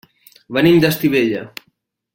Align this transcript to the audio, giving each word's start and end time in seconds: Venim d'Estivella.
Venim 0.57 0.79
d'Estivella. 0.85 1.47